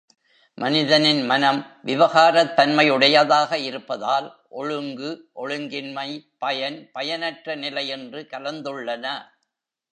[0.57, 4.39] மனிதனின் மனம் விவகாரத் தன்மையுடையதாக இருப்பதால்
[4.49, 5.29] ஒழுங்கு,
[5.35, 6.27] ஒழுங்கின்மை,
[6.37, 9.05] பயன், பயனற்ற நிலை என்று கலந்துள்ளன.